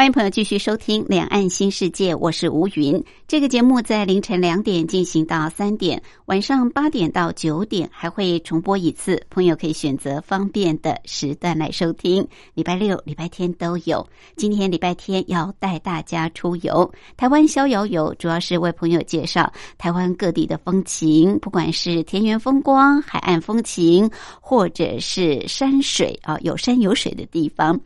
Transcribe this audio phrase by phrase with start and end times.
[0.00, 3.04] 欢迎朋友继续收听《两岸新世界》，我是吴云。
[3.28, 9.22] 这个节目在凌晨两点进行到三点，晚上八点到九点还会重播一次。
[9.28, 14.08] 朋友可以选择方便的时段来收听，礼拜六、礼拜天都有。
[14.36, 27.78] 今天礼拜天要带大家出游，台湾逍遥游主要是为朋友介绍台湾各地的风情，不管是田园风光、海岸风情，或者是山水啊，有山有水的地方。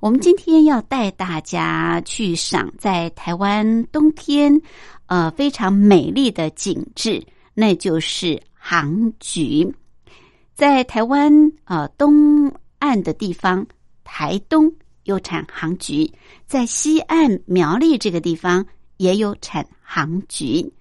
[0.00, 1.61] 我们今天要带大家。
[2.02, 4.60] 去赏在台湾冬天，
[5.06, 7.22] 呃，非常美丽的景致，
[7.54, 9.74] 那就是杭菊。
[10.54, 11.32] 在台湾
[11.64, 13.66] 呃东岸的地方，
[14.04, 14.72] 台东
[15.04, 16.10] 有产杭菊，
[16.46, 18.64] 在西岸苗栗这个地方
[18.96, 20.72] 也有产杭菊。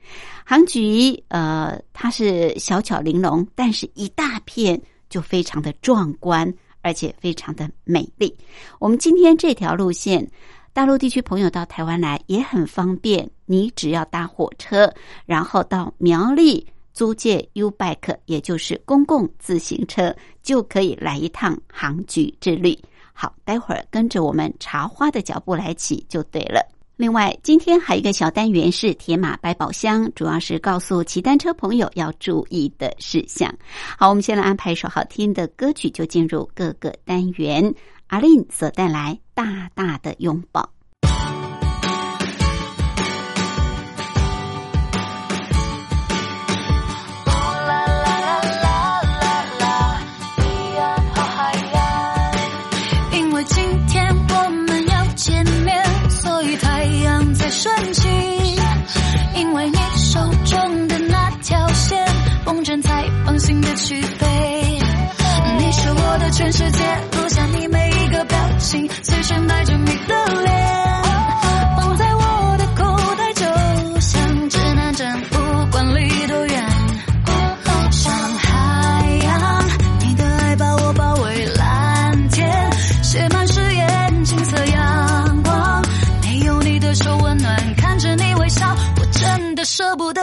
[0.46, 8.36] 杭菊呃，它是小巧玲珑，但是一大片就非常的壮观，而且非常的美丽。
[8.80, 10.30] 我们今天这条路线。
[10.74, 14.90] 大陆地区朋友到台湾来也很方便，你只要搭火车，
[15.26, 22.78] 然后到苗栗租借 U Bike，也就是公共自行车，就可以来一趟杭菊之旅。
[23.12, 26.66] 好，待会儿跟着我们茶花的脚步来起就对了。
[27.02, 33.52] 另外，今天还有一个小单元是铁马百宝箱，主要是告诉骑单车朋友要注意的事项。
[33.98, 37.74] 好，我们先来安排一首好听的歌曲，就进入各个单元。
[38.06, 40.70] 阿令所带来大大的拥抱。
[57.52, 58.08] 阳在升起。
[59.36, 62.06] 因为你手中的那条线，
[62.46, 64.80] 风筝才放心的去飞。
[65.58, 66.84] 你是我的全世界，
[67.18, 68.24] 录下你每一个。
[68.26, 71.01] 表情随身带着你的脸，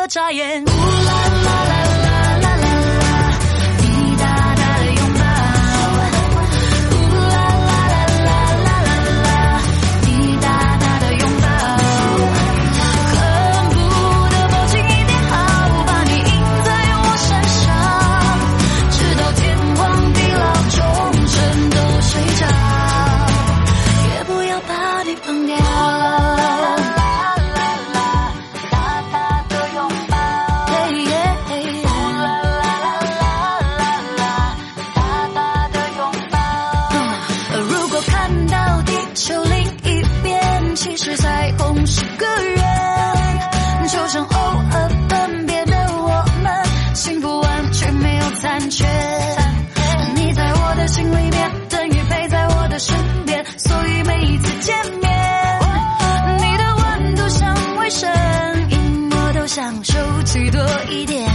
[0.08, 1.37] 眨眼乌兰
[50.88, 55.60] 心里面等你陪在我的身边，所以每一次见面，
[56.38, 58.10] 你的温度像卫生，
[58.70, 60.60] 因我都想收集多
[60.90, 61.30] 一点，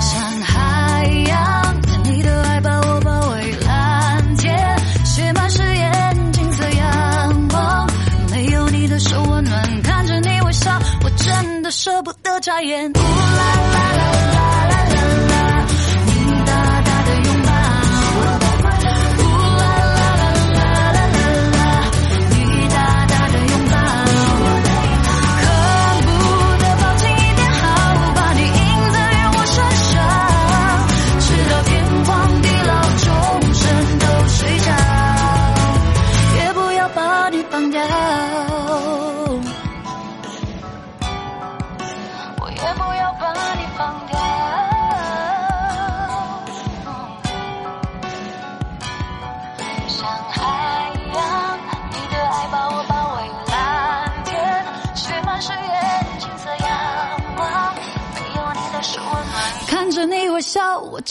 [0.00, 7.86] 像海洋，你的爱把我包围，蓝天，写满誓言，金色阳光，
[8.30, 13.65] 没有你的手温暖，看着你微笑，我真的舍不得眨眼，乌来。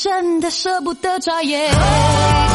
[0.05, 2.54] 真的舍不得眨眼。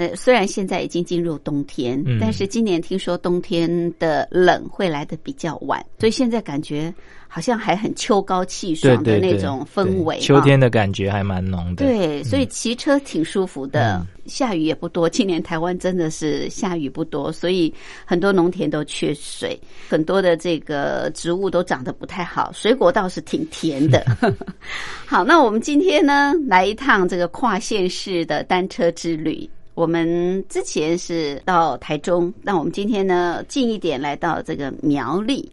[0.00, 3.68] 呃，虽然现在已经进入冬天，嗯但是今年听说冬天
[3.98, 6.90] 的冷会来的比较晚，所以现在感觉
[7.28, 11.84] 好像还很秋高气爽的那种氛围对秋啊天的感觉还蛮浓的。
[11.84, 15.06] 对，所以骑车挺舒服的，嗯下雨也不多。
[15.06, 17.70] 今年台湾真的是下雨不多，所以
[18.06, 24.02] 很多农田都缺水，很多的这个植物都长得不太好，水果倒是挺甜的。
[25.04, 29.46] 好，那我们今天呢，来一趟这个跨县市的单车之旅。
[29.80, 35.50] 我们之前是到台中，那我们今天呢近一点来到这个苗栗。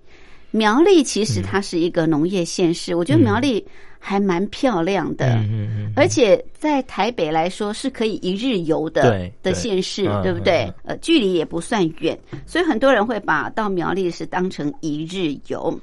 [0.51, 3.65] 苗栗其实它是一个农业县市，我觉得苗栗
[3.97, 5.27] 还蛮漂亮的。
[5.35, 10.73] 嗯嗯嗯，而且在台北来说是可以一日游的对的县市，嗯对不对嗯？
[10.87, 15.79] 呃，距离也不算远，所以很多人会把到苗栗是当成一日游。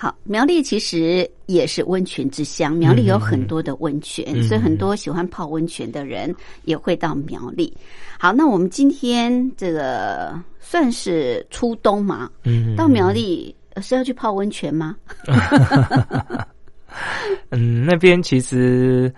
[0.00, 7.76] 好，苗栗其实也是温泉之乡，苗栗有很多的温泉，嗯所以很多喜欢泡温泉的人也会到苗栗。
[8.16, 14.94] 好，那我们今天这个算是初冬嘛，嗯嗯到苗栗呃是要去泡温泉吗？
[17.50, 19.12] 嗯，那边其实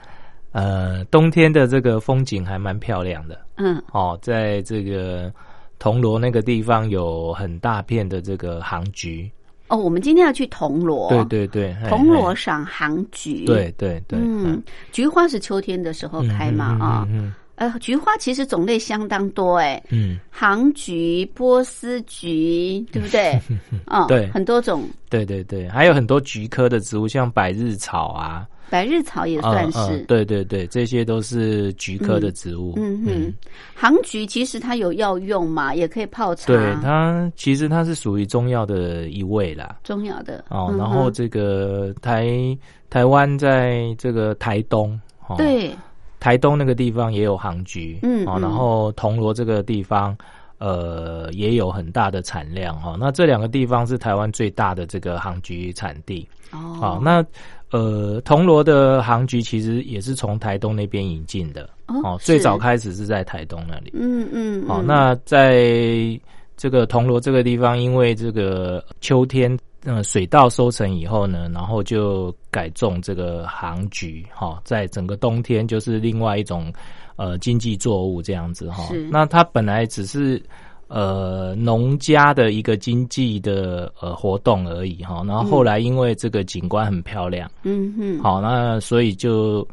[0.53, 3.39] 呃冬天的这个风景还蛮漂亮的。
[3.57, 5.31] 嗯，哦，在这个
[5.79, 9.31] 铜锣那个地方有很大片的这个杭菊，
[9.71, 14.61] 哦，我们今天要去铜锣，对对对，嘿铜锣嘿赏杭菊，对对对，嗯，
[14.93, 23.39] 菊花是秋天的时候开嘛啊，嗯呃，菊花其实种类相当多哎，嗯，杭菊、波斯菊， 对不对？
[23.87, 24.27] 嗯， 对。
[24.29, 32.75] 很多种，对对对，还有很多菊科的植物，像百日草啊，百日草也算嗯是嗯，对对对，这些都是菊科的植物。
[32.77, 33.35] 嗯哼，
[33.75, 39.77] 杭菊其实它有药用嘛，也可以泡茶，对它其实它是属于中药的一味啦。
[39.83, 42.57] 中药的哦，然后这个台
[42.89, 45.75] 台湾在这个台东，哦，，对，
[46.21, 50.17] 台东那个地方也有杭菊，哦，嗯嗯然后铜锣这个地方，
[50.59, 52.97] 呃，也有很大的产量哈、哦。
[53.01, 56.27] 那这两个地方是台湾最大的这个杭菊产地。
[56.53, 57.25] 哦，好、那
[57.71, 63.93] 呃，铜锣的杭菊其实也是从台东那边引进的哦是最早开始是在台东那里。
[63.95, 66.19] 嗯嗯，哦，嗯那在
[66.57, 76.73] 这个铜锣这个地方，因为这个秋天呃水稻收成以后呢，然后就改种这个杭菊，哈、在整个冬天就是另外一种
[77.17, 80.43] 呃经济作物这样子哈、是那它本来只是。
[80.93, 89.65] 呃，农家的一个经济的呃活动而已哈，然后后来因为这个景观很漂亮，嗯哼，好，那所以就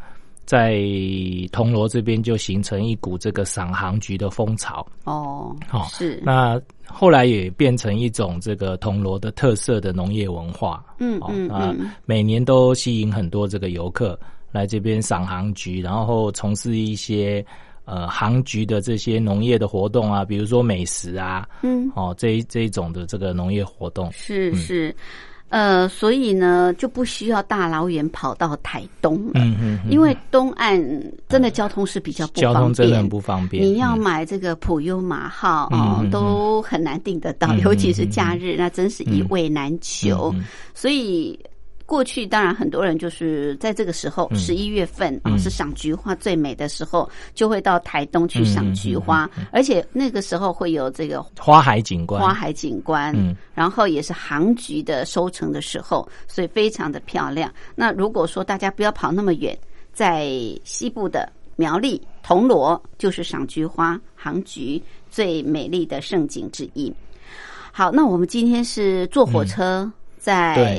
[0.46, 0.80] 在
[1.52, 4.86] 铜锣这边就形成一股这个赏杭菊的风潮。
[5.06, 10.86] 哦，好是，那后来也变成一种这个铜锣的特色的农业文化。
[11.00, 14.18] 嗯嗯嗯，每年都吸引很多这个游客
[14.52, 17.44] 来这边赏杭菊，然后从事一些
[17.88, 24.12] 呃杭菊的这些农业的活动啊，比如说美食啊，嗯，哦这一这一种的这个农业活动。
[24.12, 24.94] 是是，
[25.50, 30.78] 呃，所以呢就不需要大老远跑到台东了，嗯嗯，嗯因为东岸
[31.30, 33.08] 真的交通是比较不交方便通真的很。
[33.08, 33.64] 不方便。
[33.64, 40.36] 你要嗯买这个普悠玛号嗯哦，都很难订得到，嗯尤其是嗯假日，那真是一位难求。
[40.74, 41.40] 所以
[41.88, 45.40] 过去当然很多人就是在这个时候，十一、月份啊、嗯。
[45.40, 53.36] 是赏菊花最美的时候，就会到台东去赏菊嗯花，而且那个时候会有这个花海景观，花海景观，嗯。
[53.56, 57.50] 然后也是杭菊的收成的时候，所以非常的漂亮。
[57.74, 59.58] 那如果说大家不要跑那么远，
[59.94, 60.28] 在
[60.66, 66.94] 西部的苗栗铜锣就是赏菊花、杭菊最美丽的盛景之一。
[67.72, 69.90] 好，那我们今天是坐火车，
[70.28, 70.78] 在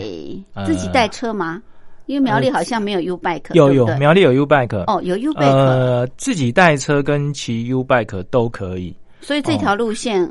[0.66, 1.62] 自己带车吗？
[2.04, 8.94] 因为苗栗好像没有 U bike，有有苗栗有 U bike，哦，有 U bike，、呃，自己带车跟骑 U bike 都可以。
[9.22, 10.30] 所以这条路线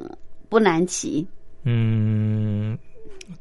[0.50, 1.28] 不难骑，
[1.64, 2.78] 嗯，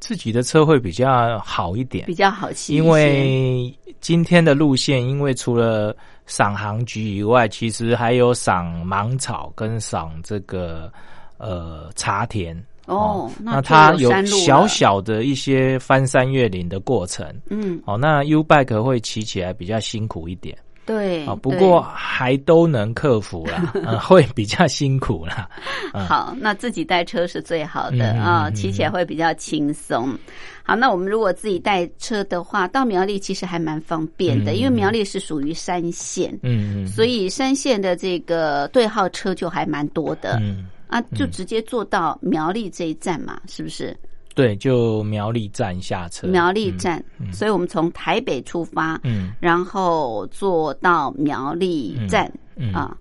[0.00, 10.90] 自己的车会比较好一点比，较好骑，因为今天的路线，因为除了赏杭菊以外，其实还有赏芒草跟赏这个
[11.37, 12.56] 呃茶田。
[12.87, 17.26] 哦，那就它有小小的一些翻山越岭的过程。
[17.50, 20.57] 嗯，哦，那 U bike 会骑起来比较辛苦一点。
[20.87, 25.49] 对啊，不过还都能克服啦， 呃会比较辛苦啦。
[25.93, 26.07] 嗯。
[26.07, 30.16] 好，那自己带车是最好的啊，嗯骑起来会比较轻松。
[30.62, 40.38] 好，那我们如果自己带车的话，到苗栗其实还蛮方便的，因为苗栗是属于山线，嗯嗯，所以山线的这个对号车就还蛮多的。
[40.40, 43.97] 嗯，啊，就直接坐到苗栗这一站嘛，是不是？
[44.35, 46.26] 对，就苗栗站下车。
[46.26, 47.02] 苗栗站，
[47.33, 52.97] 所以我们从台北出发，嗯然后坐到苗栗站嗯啊。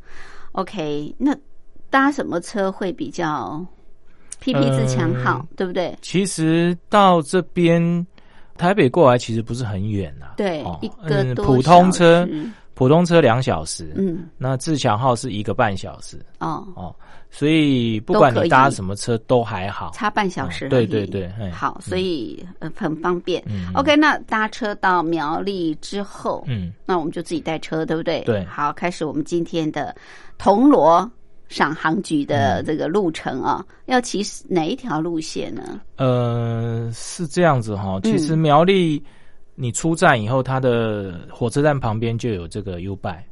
[0.54, 1.36] OK，那
[1.89, 3.65] 搭什么车会比较
[4.42, 5.98] PP 自强好，嗯对不对？
[6.01, 8.08] 其实到这边
[8.58, 12.25] 台北过来其实不是很远啊、对，哦一个普通车
[12.75, 16.96] 普通车两小时，嗯，那自强号是一个半小时哦，哦，
[17.29, 19.91] 所以不管你搭什么车都还好。
[19.94, 23.44] 差半小时对对对嘿好，所以呃很方便。
[23.46, 28.22] 嗯 OK，那搭车到苗栗之后，嗯，那我们就自己带车，对不对？
[28.22, 29.94] 对好，开始我们今天的
[30.38, 31.10] 铜锣
[31.50, 35.82] 赏航局的这个路程啊，要骑哪一条路线呢？
[35.98, 38.00] 呃，是这样子哈。
[38.03, 39.03] 嗯其实苗栗
[39.55, 43.24] 你出站以后，它的火车站旁边就有这个 U bike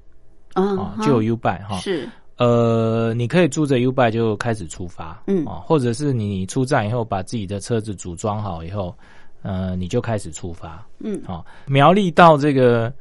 [0.56, 1.78] 嗯，就有 U bike 哈。
[1.80, 5.46] 是呃，你可以租着 U bike 就开始出发，嗯。
[5.46, 8.96] 啊，或者是你出站以后把自己的车子组装好以后，
[9.44, 10.84] 呃，你就开始出发。
[11.00, 11.22] 嗯。
[11.28, 12.92] 啊、苗栗到这个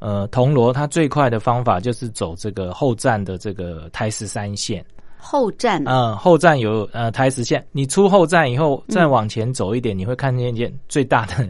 [0.00, 4.84] 呃铜锣，它最快的方法就是走这个后站的这个台十三线。
[5.16, 5.82] 后站。
[5.86, 11.48] 嗯、后站有呃台十线，你出后站以后再往前走一点，你会看见一件最大的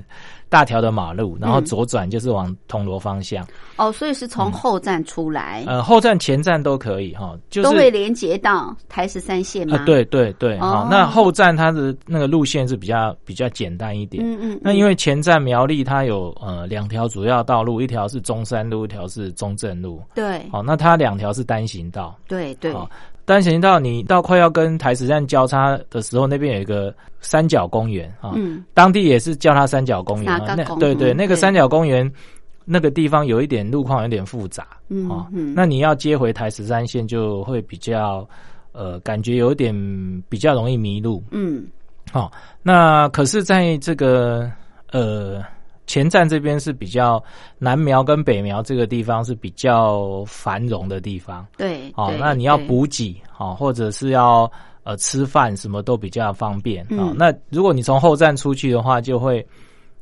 [0.49, 3.47] 大条的马路，然后嗯左转就是往铜锣方向。
[3.77, 9.77] 哦，所以是从后站出来，呃，后站前站都可以哈，就是都会连接到台十三线吗？
[9.77, 14.25] 啊，，对对对，哦好、那后站它的那个路线是比较比较简单一点。
[14.27, 20.03] 嗯嗯，那因为为前站苗栗它有呃两条主要道路，一条是中山路，一条是中正路。
[20.15, 22.17] 对好、那它两条是单行道。
[22.27, 22.89] 对对，好
[23.29, 32.11] 单行道你到快要跟台十站交叉的时候，那边有一个三角公园啊，嗯当地也是叫它三角公园那对对，那个三角公园
[32.65, 34.67] 那个地方有一点路况有点复杂。
[34.89, 38.27] 嗯那你要接回台十三线就会比较，
[38.73, 39.75] 呃，感觉有点
[40.31, 41.23] 比较容易迷路。
[41.31, 41.67] 嗯
[42.15, 42.33] 哦，
[42.63, 44.51] 那可是在这个
[44.91, 45.45] 呃
[45.89, 47.21] 前站这边是比较
[47.59, 51.45] 南苗跟北苗这个地方是比较繁荣的地方。
[51.57, 54.49] 对，哦，那你要补给哦，或者是要
[54.85, 59.45] 呃吃饭什么都比较方便啊、嗯那如果你从后站出去的话，就会、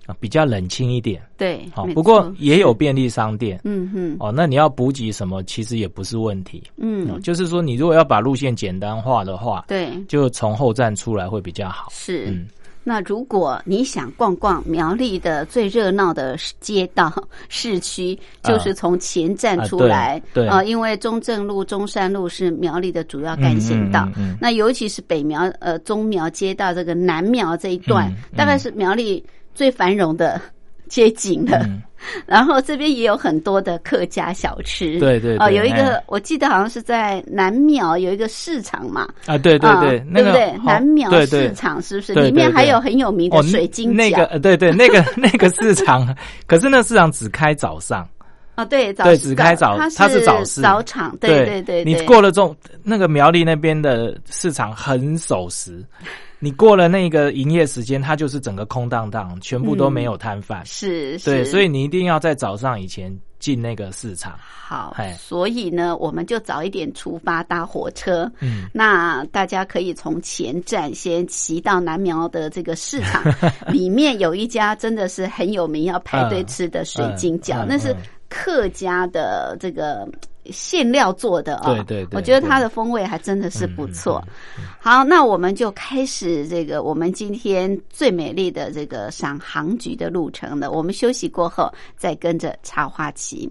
[0.07, 1.21] 呃比较冷清一点。
[1.37, 3.61] 对，好、没不过也有便利商店。
[3.64, 6.62] 嗯嗯哦，那你要补给什么，其实也不是问题。
[6.76, 11.88] 哦嗯，就是说，你如果要把路线简单化的话，对，就从后站出来会比较好。
[11.90, 12.26] 是。
[12.31, 12.47] 嗯，
[12.88, 17.12] 那如果你想逛逛苗栗的最热闹的街道
[17.50, 20.49] 市区，就是从前站出来，啊对对。
[20.49, 30.40] 啊因为中正路、中山路是苗栗的主要干线道，嗯那尤其是北苗、呃中苗街道这个南苗这一段，大概是苗栗最繁荣的
[30.88, 31.69] 街景了。
[32.16, 36.04] 嗯 然后这边也有很多的客家小吃，对对哦，有一个哎。
[36.06, 40.64] 我记得好像是在南苗有一个市场嘛，啊，对对对，啊那个对不对？
[40.64, 42.12] 南苗市场是不是？
[42.14, 46.14] 里面还有很有名的哦，水晶饺，那个呃对对，那个 那个市场，
[46.46, 48.06] 可是那个市场只开早上。
[48.54, 50.62] 啊，对，早对，只开早，它它是早市。
[50.62, 55.84] 早场，对对对，你过了这种那个苗栗那边的市场很守时，
[56.38, 60.64] 你过了那个营业时间，它就是整个空荡荡，全部都没有摊贩。
[60.66, 64.38] 是，对，是所以你一定要在早上以前进那个市场。
[64.38, 68.31] 好哎，所以呢，我们就早一点出发搭火车。
[68.40, 73.23] 嗯，那大家可以从前站先骑到南苗的这个市场，
[73.73, 77.97] 里面有一家真的是很有名，要排队吃的水晶饺，嗯嗯那是嗯
[78.28, 80.07] 客家的这个
[80.52, 84.22] 馅料做的啊、对对对我觉得它的风味还真的是不错。
[84.58, 90.70] 嗯好，那我们就开始这个我们今天最美丽的这个赏杭菊的路程了。
[90.70, 93.50] 我们休息过后，再跟着插花骑。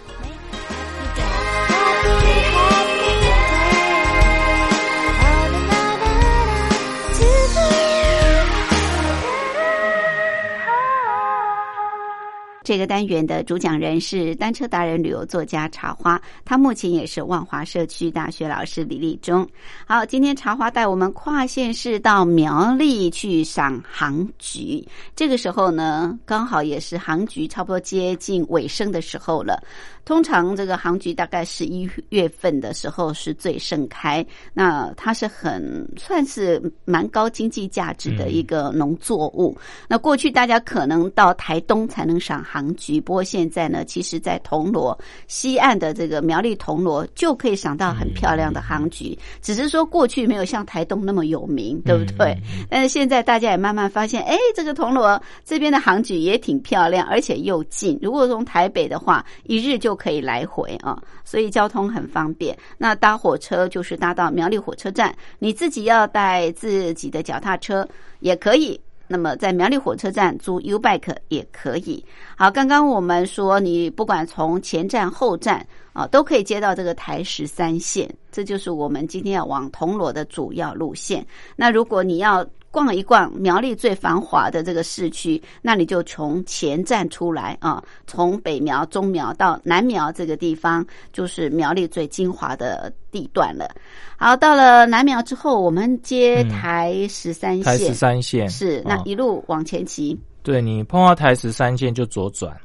[12.63, 19.47] 这个单元的主讲人是单车达人、旅游作家茶花，他目前也是万华社区大学老师李立忠。
[19.87, 29.63] 好，今天茶花带我们跨县市到苗栗去赏杭菊，这个时候呢，刚好也是杭菊差不多接近尾声的时候了。
[30.03, 39.57] 通常这个杭菊大概十一月份的时候是最盛开，那它是很算是蛮高经济价值的一个农作物。
[39.87, 42.99] 那过去大家可能到台东才能赏杭菊。
[42.99, 52.35] 不过现在呢，其实在铜锣西岸的这个苗栗铜锣就可以赏到很漂亮的杭菊，只是说过去没有像台东那么有名，对不对？
[52.69, 57.97] 但是现在大家也慢慢发现，哎，这个铜锣这边的杭菊也挺漂亮，而且又近。
[58.01, 62.57] 如果从台北的话，一日就可以来回啊，所以交通很方便。
[62.77, 67.87] 那搭火车就是搭到苗栗火车站，你自己要带自己的脚踏车
[68.19, 68.79] 也可以。
[69.11, 72.03] 那么在苗栗火车站租 U bike 也可以。
[72.37, 81.25] 好，刚刚我们说你不管从前站后站啊，都可以接到这个台十三线，这就是我们今天要往铜锣的主要路线。
[81.57, 93.69] 那如果你要逛一逛苗栗最繁华的这个市区，那你就从前站出来啊，从北苗、中苗到南苗这个地方，就是苗栗最精华的地段了。
[94.15, 100.17] 好，到了南苗之后，我们接台十三线，台十三线是那一路往前骑。
[100.41, 102.55] 对你碰到台十三线就左转，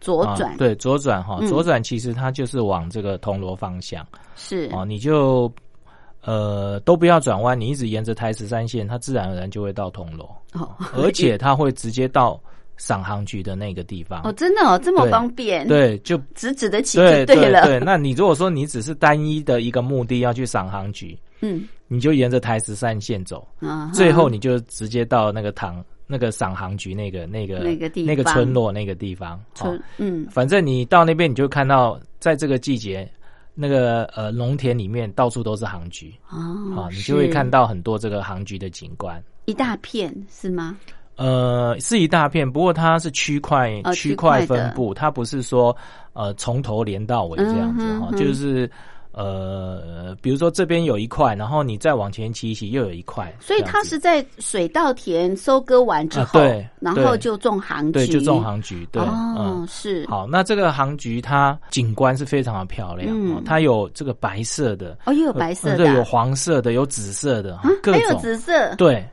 [0.00, 4.70] 左转，对，左转哈，左转其实它就是往这个铜锣方向，是。
[4.72, 5.52] 哦，你就。
[6.22, 12.38] 呃，都不要转弯，你一直沿着台十三线，它自然而然就会到铜锣，哦，而且它会直接到
[12.76, 14.20] 赏航局的那个地方。
[14.24, 15.66] 哦，真的哦，这么方便？
[15.66, 17.64] 对，就直指的起就对了。
[17.64, 29.42] 对，那你如果说你只是单一的一个目的要去赏航局，嗯，你就沿着台十三线走，啊，最后你就直接到那个塘那个赏航局那个那个那个地那个村落那个地方。
[29.54, 33.10] 村，嗯，反正你到那边，你就看到在这个季节。
[33.54, 40.76] 那个呃，农田里面到处都是杭菊哦，你就会看到很多这个杭菊的景观，一大片是吗？
[41.16, 45.76] 呃，是一大片，不过它是区块区块分布，它不是说
[46.12, 48.70] 呃从头连到尾这样子哈，就是。
[49.12, 53.32] 呃，比如说这边有一块，然后你再往前骑一骑，又有一块。
[53.40, 59.02] 所以它是在水稻田收割完之后，对，然后就种杭菊，对，就种杭菊，对，
[59.36, 60.06] 嗯，是。
[60.08, 68.20] 好，那这个杭菊它景观是非常的漂亮，嗯，它有这个白色的，哦，又有白色的，对，有黄色的，有紫色的，各种。
[68.20, 69.08] 紫色，对，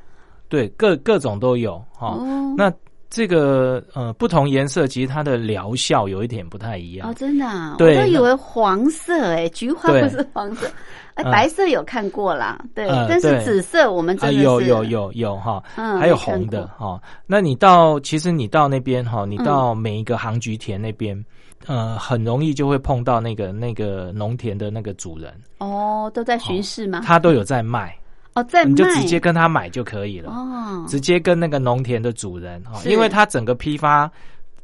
[0.49, 2.17] 对，各各种都有哈。
[2.57, 2.71] 那
[3.09, 7.09] 这个呃，不同颜色其实它的疗效有一点不太一样。
[7.09, 10.67] 哦，真的，啊，我都以为黄色哎，菊花不是黄色，
[11.15, 17.01] 哎，白色有看过啦，对，但是紫色我们真的有有有有哈，嗯还有红的哈。
[17.25, 21.23] 那你到其实你到那边哈，你到每一个杭菊田那边，
[21.65, 25.33] 呃，很容易就会碰到那个那个农田的那个主人。
[25.59, 27.01] 哦，都在巡视吗？
[27.05, 27.95] 他都有在卖。
[28.37, 30.31] 哦，在你就直接跟他买就可以了。
[30.31, 34.09] 哦，直接跟那个农田的主人哈，因为他整个批发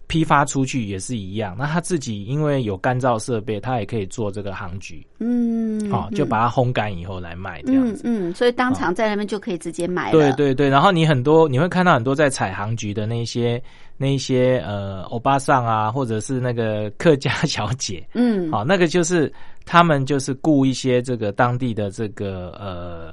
[0.06, 1.56] 批发出去也是一样。
[1.58, 5.04] 那他自己因为有干燥设备，他也可以做这个行菊。
[5.18, 8.04] 嗯，好，就把它烘干以后来卖这样子。
[8.06, 10.12] 嗯，所以当场在那边就可以直接买了。
[10.12, 13.60] 对对对，然后你很多你会看到很多在采行菊的那些
[13.98, 18.06] 那些呃欧巴桑啊，或者是那个客家小姐。
[18.14, 19.34] 嗯，好，那个就是
[19.66, 23.12] 他们就是雇一些这个当地的这个呃。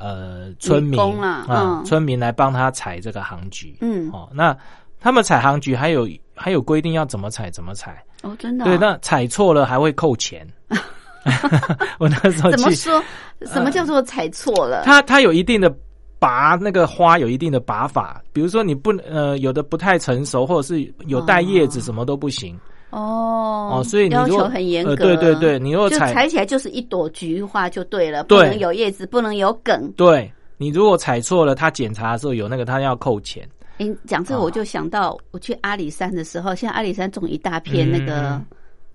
[0.00, 3.76] 呃，村民啊，村民来帮他采这个杭菊。
[3.82, 4.56] 嗯，哦，那
[4.98, 10.46] 他们采杭菊还有还有规定要怎么采怎么采哦，真的对，那采错了还会扣钱。
[12.00, 13.02] 我那时候怎么说？
[13.42, 14.82] 什么叫做采错了？
[14.84, 15.70] 它它有一定的
[16.18, 22.58] 拔那个花有一定的拔法，比如说你不呃有的不太成熟，或者是有带叶子，什么都不行。
[22.90, 24.96] 哦哦，所以要求很严格。
[24.96, 29.90] 对对对，你如果采采起来就是一朵菊花就对了，不能有叶子，不能有梗。
[29.96, 33.48] 对你如果采错了，他检查的时候有那个，他要扣钱。
[33.78, 38.40] 你讲这个，我就想到我去阿里山的时候，现在阿里山种一大片那个。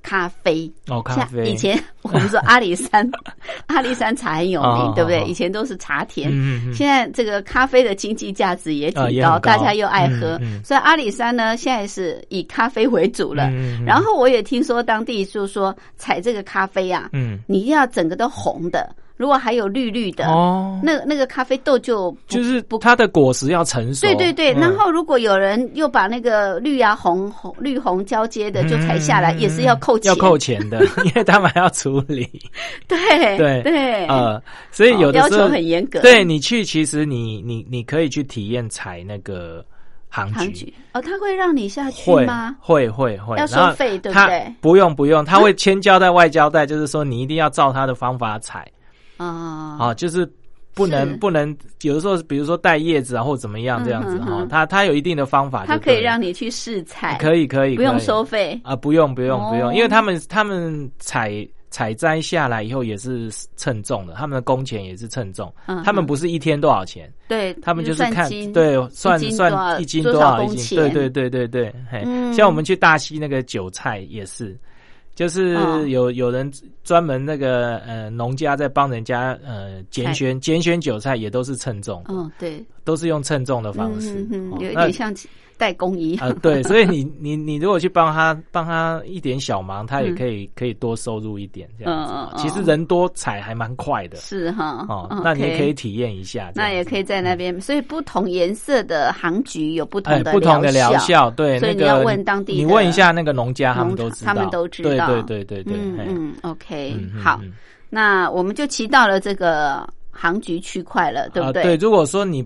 [0.05, 1.49] 咖啡哦，咖啡。
[1.49, 3.09] 以前我们说阿里山，
[3.65, 5.23] 阿里山茶很有名，对不对？
[5.25, 6.31] 以前都是茶田。
[6.71, 13.49] 现在这个咖啡的经济价值也挺高，大家又爱喝，所以阿里山呢现在是以咖啡为主了。
[13.85, 18.95] 然后我也听说当地就是说采这个咖啡啊，嗯，你要整个都红的。
[19.17, 24.01] 如果还有绿绿的，哦，那那个咖啡豆就就是不它的果实要成熟。
[24.01, 32.29] 对对对，然后如果有人又把那个绿啊红红绿红交接的就采下来，也是要扣钱，要扣钱的， 因为他们还要处理。
[32.89, 32.97] 对
[33.37, 36.01] 对对，呃，所以有的要求很严格。
[36.01, 39.63] 对你去，其实你你你可以去体验采那个
[40.09, 42.53] 杭菊哦，他会让你下去吗？
[42.59, 44.53] 会会会，要收费对不对？
[44.59, 48.69] 不用不用，他会 千交代外交代，就是说你一定要照他的方法采。
[49.17, 50.29] 啊啊，就是
[50.73, 58.59] 不能不能，有的时候比如说带叶子啊，或怎么样这样子哈，它它有一定的方法，它可以让你去试采，可以可以不用收费。
[58.63, 72.33] 啊，不用不用不用，因为他们他们采采摘下来以后也是称重的，他们的工钱也是称重，嗯他们不是一天多少钱，对他们就是看对算一斤多少算一斤多多少一斤，对对对对对，嘿，嗯。
[72.33, 74.57] 像我们去大溪那个韭菜也是。
[75.15, 76.51] 就是哦有有人
[76.83, 84.25] 专门那个呃农家在帮人家呃拣选拣选韭菜，也都是称重，嗯对，都是用称重的方式。
[84.59, 85.13] 有一点像
[85.57, 86.27] 代工一样。
[86.27, 92.13] 呃，对， 所以你你你如果去帮他帮他一点小忙，他也嗯可以、可以多收入一点这样子。
[92.13, 96.51] 嗯嗯嗯其实人多采还蛮快的是哈，哦，嗯那你也可以体验一下。
[96.55, 107.53] 那也可以在那边，所以不同颜色的杭菊有不同哎，的不同的疗疗效，对，所以你要问当地你问一下那个农家，他们都知道，他们都知道对对对对，对嗯嗯，OK，好，嗯
[107.89, 111.63] 那我们就骑到了这个杭菊区块了，对不啊对？
[111.63, 112.45] 对，如果说你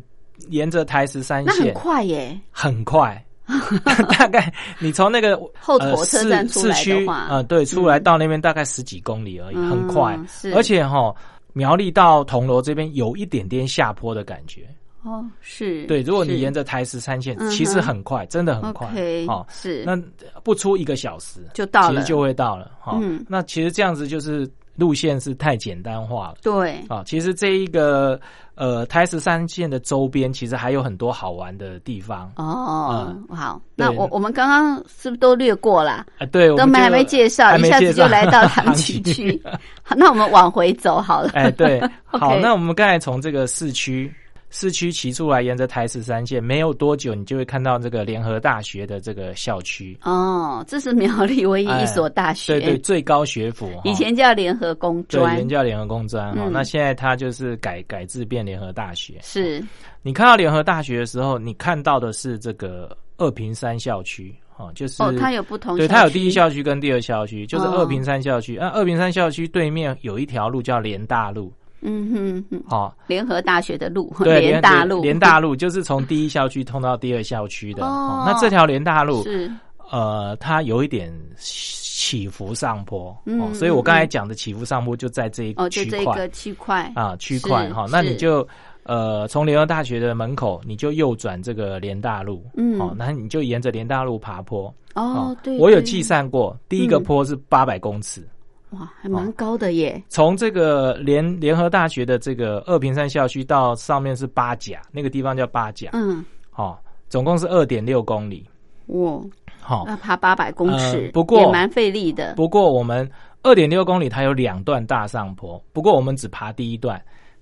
[0.49, 3.23] 沿着台十三那很线，快耶，很快，
[4.17, 10.17] 大概你从那个后头车站出来的市市区话啊，对，出来嗯到那边大概十几公里而已，嗯很快。
[10.27, 10.53] 是。
[10.53, 11.13] 而且哈，
[11.53, 14.67] 苗栗到铜锣这边有一点点下坡的感觉。
[15.03, 18.85] 哦，是，对，如果你沿着台十三线其实很快，真的很快
[19.27, 19.45] 哦。
[19.49, 19.83] 是。
[19.85, 19.97] 那
[20.43, 21.95] 不出一个小时就到了。
[21.95, 22.99] 其实就会到了哈。
[23.01, 23.25] 嗯。
[23.27, 24.45] 那其实这样子就是
[24.79, 26.35] 路线是太简单化了。
[26.41, 28.19] 对，啊，其实这一个
[28.55, 32.31] 呃台十三线的周边，其实还有很多好玩的地方。
[32.37, 36.05] 哦，好，嗯好那我我们刚刚是不是都略过了？
[36.17, 39.39] 啊，对，我都们还没介绍，一下子就来到唐崎区。
[39.83, 41.31] 好，那我们往回走好了。
[41.33, 44.11] 哎，对， 好，那我们刚才从这个市区。
[44.49, 49.97] 市区骑出来，沿着台十三线，没有多久，你就会看到这个联合大学的这个校区。
[50.03, 53.69] 哦，这是苗栗唯一一所大学，哎对对，最高学府。
[53.83, 59.15] 以前叫联合工对，以前，叫联合工专哈、嗯那现在它就是改改制变联合大学。
[59.21, 59.63] 是
[60.01, 68.57] 你看到联合大学的时候，你看到的是这个二平山校区，哦，就是哦，它有不同，对，它有第一，校区跟第二校区，就是哦二平山校区。
[68.59, 77.83] 那、二平山校区对面有一条路叫联大路，嗯哼哼，哦，联合大学的路，对， 联大路，联大路就是从第一校区通到第二校区的。
[77.85, 77.87] 哦。
[77.87, 79.49] 哦，那这条联大路，是。
[79.91, 85.99] 呃，它有一点起伏上坡，嗯哦，所以我刚才讲的起伏上坡就在这一哦，就区块。
[85.99, 86.91] 这个区块。
[86.95, 88.47] 啊区块是哈，那你就
[88.83, 92.79] 呃从联合大学的门口，你就右转这个联大路，嗯。
[92.79, 94.71] 哦，那你就沿着联大路爬坡。
[94.93, 98.27] 哦，对，我有计算过，第一个嗯坡是八百公尺，
[98.71, 106.23] 哇，还蛮高的耶，从这个联联合大学的这个二坪山校区到上面是八甲，那个地方叫八甲，嗯，
[106.55, 106.77] 哦，
[107.09, 108.45] 总共是二点六公里，
[108.87, 109.19] 哇，
[109.59, 113.09] 好、那爬八百公尺呃，不过也蛮费力的，不过我们
[113.41, 117.01] 二点六公里它有两段大上坡，不过我们只爬第一段，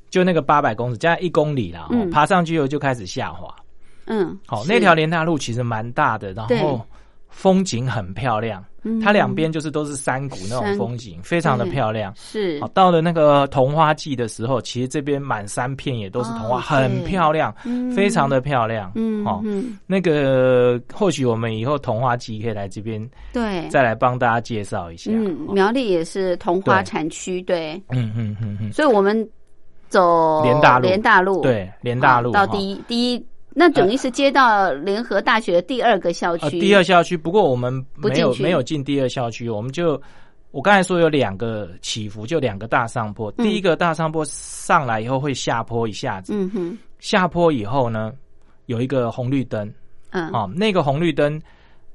[0.10, 2.10] 就那个八百公尺加一公里啦、哦嗯。
[2.10, 3.54] 爬上去以后就开始下滑。
[4.06, 4.72] 嗯，好、是。
[4.72, 6.62] 那条连大路其实蛮大的，然对。
[6.62, 6.80] 后
[7.30, 9.00] 风景很漂亮，嗯。
[9.00, 12.14] 它两边就是都是山谷那种风景，非常的漂亮。
[12.16, 12.60] 是。
[12.62, 17.92] 好，到了那个桐花季的时候，其实这边满山遍野都是桐花，哦很漂亮，嗯。
[17.92, 18.92] 非常的漂亮。
[18.96, 25.12] 嗯好、嗯，那个或许我们以后桐花季可以来这边对，再来帮大家介绍一下。
[25.12, 25.54] 嗯，哦。
[25.54, 29.28] 苗栗也是桐花产区，对，嗯嗯嗯嗯，所以我们
[29.90, 33.26] 走连大路连大路，对，连大路到第一第一，
[33.60, 40.00] 那等于是接到联合大学的第二个校呃区，第二校区，不过我们没有没有进第二校区，我们就
[40.52, 43.34] 我刚才说有两个起伏，就两个大上坡。
[43.40, 43.44] 嗯。
[43.44, 48.14] 第一个大上坡上来以后会下坡一下子，嗯哼，下坡以后呢
[48.68, 49.68] 有一个红绿灯。
[50.12, 51.42] 嗯，啊、那个红绿灯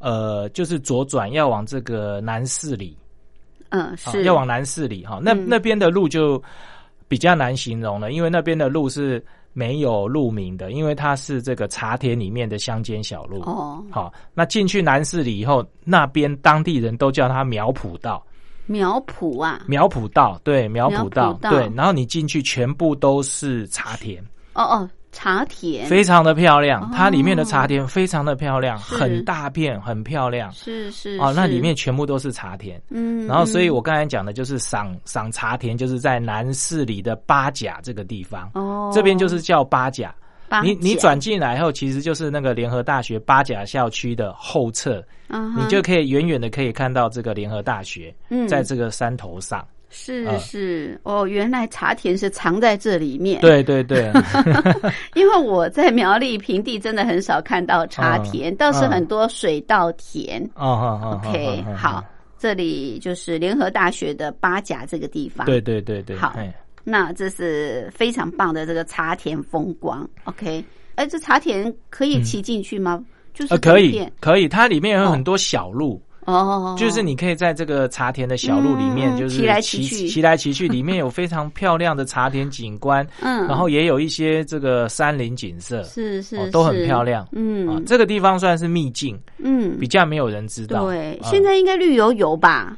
[0.00, 2.98] 呃就是左转要往这个南市里。
[3.68, 4.24] 嗯啊、是。
[4.24, 5.46] 要往南市里哈、那、嗯。
[5.48, 6.42] 那边的路就
[7.12, 9.22] 比较难形容了，因为那边的路是
[9.52, 13.42] 没有路名的，因为它是这个茶田里面的乡间小路。
[13.42, 18.24] 哦，好，那进去南市里以后，那边当地人都叫它苗圃道，
[18.64, 21.70] 苗圃啊，苗圃道，对，苗圃道苗圃，道对。
[21.76, 26.90] 然后你进去，全部都是茶田，哦哦，茶田，非常的漂亮哦。
[26.94, 30.50] 它里面的茶田非常的漂亮，很大片，很漂亮。
[30.52, 32.80] 是是哦，那里面全部都是茶田。
[32.90, 40.12] 嗯，然后，所以嗯我刚才讲的就是赏赏茶田，就是在南市里的八甲这个地方，哦，这边就是叫八甲。
[40.48, 49.66] 八你你，转进来后，其实就是那个联合大学八甲校区的后侧，嗯哼你就可以远远的可以看到这个联合大学，嗯在这个山头上。
[49.92, 50.98] 是呃是。
[51.04, 54.10] 哦，原来茶田是藏在这里面，，对对对，
[55.14, 60.42] 因为我在苗栗平地真的很少看到茶嗯田，倒是嗯很多水稻田。
[60.54, 62.02] 哦哦哦 OK，好，，
[62.38, 65.46] 这里就是联合大学的八甲这个地方。
[65.46, 66.52] 对对对对，好哎。
[66.84, 70.08] 那这是非常棒的这个茶田风光。
[70.24, 70.64] OK，
[70.96, 73.00] 哎，这茶田可以骑进去吗？
[73.32, 75.10] 就是呃，可以可以，它里面有哦。
[75.12, 76.11] 很多小路，哦，
[76.76, 80.08] 就是你可以在这个茶田的小路里面，就是嗯骑来骑骑去。
[80.08, 87.26] 骑来骑去，里面有非常漂亮的茶田景观，嗯，然后也有一些这个山林景色，是是、哦都很漂亮。
[87.32, 87.68] 嗯。
[87.68, 89.78] 啊，这个地方算是秘境，嗯。
[89.78, 90.84] 比较没有人知道。
[90.86, 91.28] 对，啊。
[91.28, 92.76] 现在应该绿油油吧？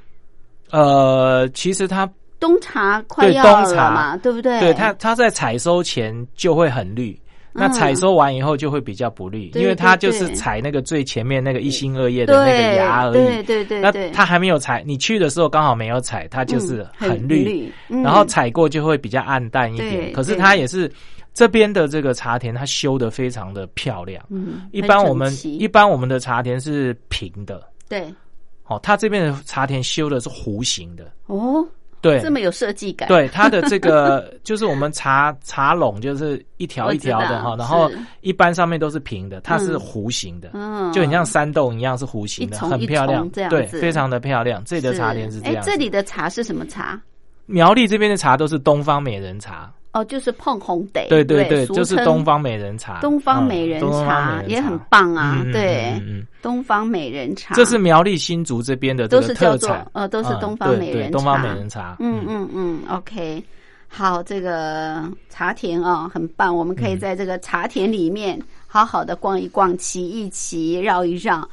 [0.71, 2.09] 呃，其实它
[2.41, 3.91] 冬茶快对要茶。
[3.91, 4.59] 嘛，对不对？
[4.61, 7.19] 对它它在采收前就会很绿。
[7.57, 13.12] 那嗯采收完以后就会比较不绿，对因为它就是采那个最前面那个一心二叶的那个芽而已。
[13.12, 17.73] 对对对那，它还没有采，你去的时候刚好没有采，它就是嗯很绿。
[17.88, 20.12] 然后采过就会比较暗淡一对点。
[20.12, 20.90] 可是它也是
[21.33, 24.25] 这边的这个茶田，它修的非常的漂亮。
[24.31, 28.12] 嗯，一般我们一般我们的茶田是平的，对
[28.67, 31.64] 哦，它这边的茶田修的是弧形的，哦，
[32.11, 32.21] 对。
[32.21, 37.90] 这么有设计感，对它的这个 就是我们茶茶笼就是一条一条的哈，然后
[38.21, 44.62] 一般上面都是平的，它是嗯弧形的，嗯，就很像山洞一样是弧形的，很漂亮对，子非常的漂亮。
[44.64, 45.71] 这里的茶点是这哎，样子。
[45.71, 47.01] 这里的茶是什么茶？
[47.47, 53.01] 苗栗这边的茶都是东方美人茶，哦，就是碰红得，对对对，就是东方美人茶。
[53.01, 55.95] 东方美人茶也很棒啊对
[56.43, 61.97] 东方美人茶，嗯这是苗栗新竹这边的这个都是叫做特产，呃，都是嗯东方美人东方美人茶。
[62.01, 63.41] 嗯嗯嗯，OK，
[63.87, 71.49] 好，这个茶田啊，很棒，我们嗯可以在这个茶田里面好好的逛一逛，骑一骑，绕一绕。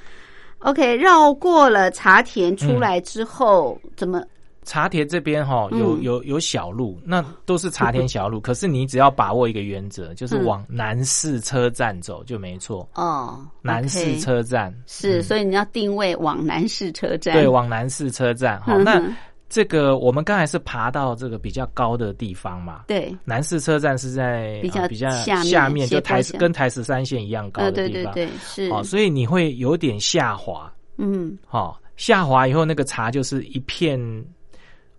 [0.60, 4.24] OK，绕过了茶田出来之后，怎么？
[4.64, 8.40] 茶田这边哈有嗯有有小路，那都是茶田小路。
[8.42, 12.88] 可是你只要把握一个原则，就是嗯往南市车站走就没错。
[12.96, 17.34] 哦，南市车站是，嗯所以你要定位往南市车站。
[17.34, 18.62] 对，往南市车站。
[18.62, 19.18] 好，嗯哼那
[19.50, 22.84] 这个我们刚才是爬到这个比较高的地方嘛。
[22.88, 28.14] 对，南市车站是在比较呃比较下面就台跟台十三线一样高呃，的地方。
[28.14, 30.72] 对对对，是，哦，所以你会有点下滑。
[30.98, 34.00] 嗯哦，下滑以后那个茶就是一片，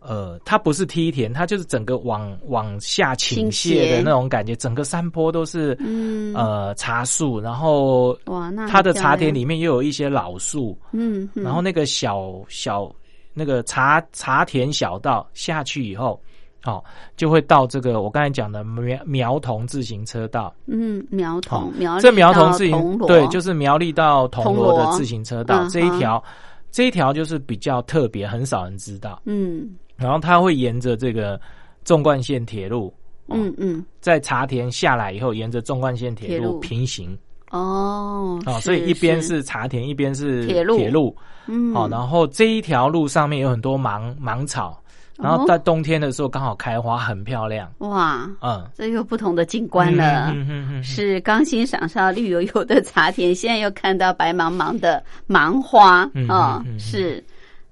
[0.04, 11.42] 呃，它不是梯田，它就是整个往往下倾倾斜泻的那种感觉，整个山坡都是、嗯，呃茶树，然后哇，那它的茶田里面又有一些老树，嗯，嗯。
[11.44, 12.90] 然后那个小小
[13.32, 16.20] 那个茶茶田小道下去以后。
[16.64, 16.80] 哦，
[17.16, 24.70] 就会到这个我刚才讲的苗苗桐自行车道，嗯，苗桐苗栗这苗桐到自行对，就是苗栗到铜铜锣。
[24.70, 25.64] 锣的自行车道。
[25.64, 26.22] 嗯这一条，
[26.70, 29.20] 这一条就是比较特别，很少人知道。
[29.24, 31.40] 嗯然后它会沿着这个
[31.84, 32.86] 纵贯线铁路，
[33.26, 33.54] 哦嗯。
[33.58, 36.52] 嗯，在茶田下来以后，沿着纵贯线铁铁路。
[36.52, 37.16] 路平行。
[37.50, 40.76] 哦，哦，所以一边是茶田，一边是铁路。
[40.78, 41.14] 铁路。
[41.46, 41.86] 嗯，哦。
[41.90, 44.80] 然后这一条路上面有很多芒芒草，
[45.18, 47.70] 然后哦在冬天的时候刚好开花，很漂亮。
[47.78, 50.30] 哇，嗯，这又不同的景观了。
[50.30, 56.08] 嗯嗯嗯嗯是刚欣赏上绿油油的茶田，现在又看到白茫茫的芒花。
[56.14, 57.22] 嗯是，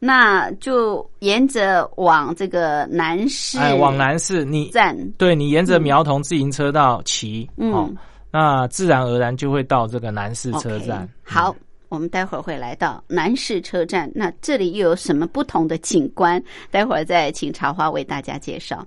[0.02, 7.90] 那就沿着往这个南市，哎，往南市你站，对你沿着苗桐自行车道骑，嗯哦，
[8.32, 11.06] 那自然而然就会到这个南市车站。
[11.22, 11.54] 好，
[11.90, 16.42] 我们待会儿会来到南市车站，那这里又有什么不同的景观？
[16.70, 18.86] 待会儿再请茶花为大家介绍。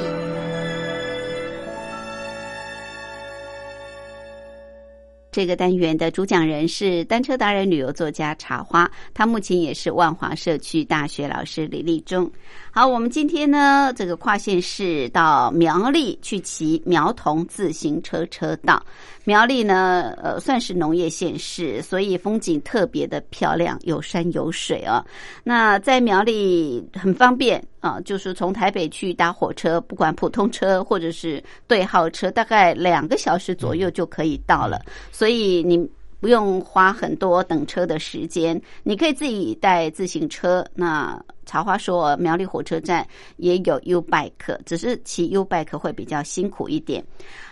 [5.31, 12.29] 这个单元的主讲人是单车达人、旅游作家茶花，他目前也是万华社区大学老师李立忠。
[12.69, 18.85] 好，我们今天呢，这个跨县市到苗栗去骑苗桐自行车车道。
[19.23, 25.05] 苗栗呢，呃，算是农业县市，所以风景特别的漂亮，有山有水啊。
[25.43, 34.79] 那在苗栗很方便啊，就是从台北去搭火车，不管普通车或者是对号车，大概两个小时左右就可以到了。
[35.11, 40.63] 所以你不用花很多等车的时间，你可以自己带自行车。
[40.75, 43.05] 那茶花说，苗栗火车站
[43.37, 47.03] 也有 U bike，只是骑 U bike 会比较辛苦一点。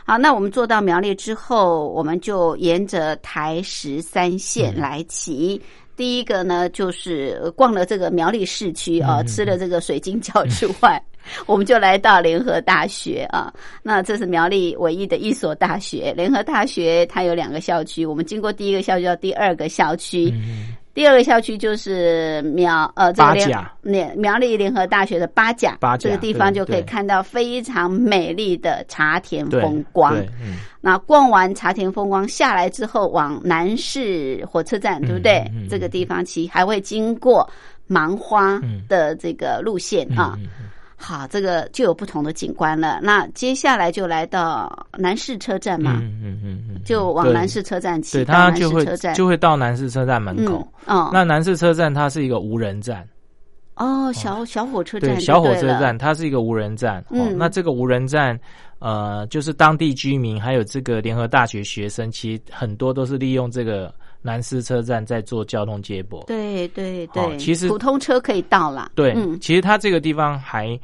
[0.06, 5.60] 好，那我们坐到苗栗之后，我们就沿着台十三线来骑。
[6.00, 11.04] 第一个呢，就是逛了这个苗栗市区啊，吃了这个水晶饺之外，
[11.46, 13.54] 我们就来到联合大学啊。
[13.84, 16.14] 那这是苗栗唯一的一所大学。
[16.16, 20.34] 联合大学它有两个校区，我们经过第一个校区到第二个校区。
[20.94, 23.34] 第二个校区就是苗呃，这个
[23.82, 30.16] 联苗栗联合大学的八甲，这个地方就可以看到非常美丽的茶田风光。
[30.82, 35.52] 那逛完茶田风光下来之后，往南市火车站，对不对？
[35.70, 37.50] 这个地方其实还会经过
[37.88, 40.38] 芒花的这个路线啊。
[41.02, 43.00] 好，这个就有不同的景观了。
[43.02, 48.86] 那接下来就来到南市车站嘛，嗯嗯嗯嗯，就往南市车站骑，对，它就会
[49.16, 50.68] 就会到南市车站门口。
[50.86, 53.08] 哦，那南市车站它是一个无人站。
[53.76, 57.04] 哦，小小火车站，对，小火车站它是一个无人站。
[57.10, 58.38] 哦，那这个无人站，
[58.80, 63.94] 呃，就是当地居民还有这个联合大学学生，其实很多都是利用这个。
[64.22, 68.92] 南市车站在做交通接驳，对对对，其实普通车可以到啦。
[68.94, 70.78] 对，其实它这个地方还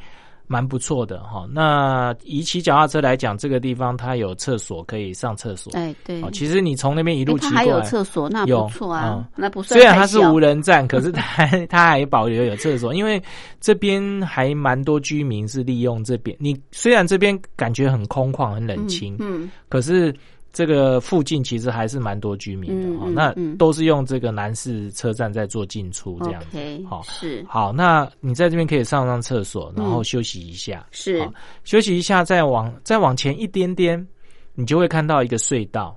[0.48, 1.46] 蛮不错的哈。
[1.52, 5.74] 那以骑脚踏车来讲，这个地方它有厕所可以上厕所。
[5.74, 9.28] 哎对，其实你从那边一路骑过来，还有厕所，那不错啊。
[9.36, 9.78] 那不算。
[9.78, 13.22] 虽然它是无人站，可是它它还保留有厕所，因为
[13.60, 16.38] 这边还蛮多居民是利用这边。
[16.40, 20.16] 你虽然这边感觉很空旷、很冷清，嗯，可是。
[20.56, 26.58] 这个附近其实还是蛮多居民的哈，那都是用这个南市车站在做进出这样子。
[26.90, 30.88] 好，是好，那你在这边可以上上厕所，然后休息一下。
[30.92, 31.30] 是，
[31.66, 34.08] 休息一下，再往再往前一点点，
[34.54, 35.94] 你就会看到一个隧道。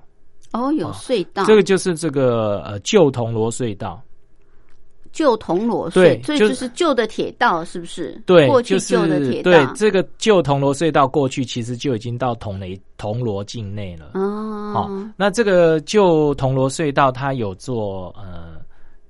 [0.51, 1.45] 哦，有隧道。
[1.45, 4.03] 这个就是这个呃旧铜锣隧道。
[5.11, 8.21] 旧铜锣隧，所以就是旧的铁道，是不是？
[8.25, 9.51] 对，过去旧的铁道。
[9.51, 14.11] 对，这个旧铜锣隧道过去其实就已经到铜雷铜锣境内了。
[14.13, 18.59] 哦，好，那这个旧铜锣隧道它有做呃，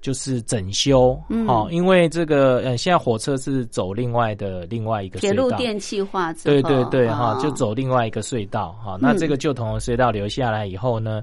[0.02, 11.22] 就是整修，哦，因为这个呃，现在火车是走另外的另外一个铁路电气化，对对对，哈，就走另外一个隧道，哈，那这个旧铜锣隧道留下来以后呢？